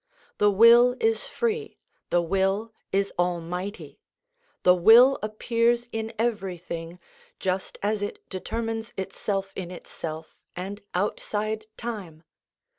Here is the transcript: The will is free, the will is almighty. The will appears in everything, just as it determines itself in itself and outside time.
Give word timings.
The 0.39 0.49
will 0.49 0.95
is 0.99 1.27
free, 1.27 1.77
the 2.09 2.23
will 2.23 2.73
is 2.91 3.13
almighty. 3.19 3.99
The 4.63 4.73
will 4.73 5.19
appears 5.21 5.85
in 5.91 6.11
everything, 6.17 6.97
just 7.39 7.77
as 7.83 8.01
it 8.01 8.27
determines 8.27 8.93
itself 8.97 9.53
in 9.55 9.69
itself 9.69 10.39
and 10.55 10.81
outside 10.95 11.67
time. 11.77 12.23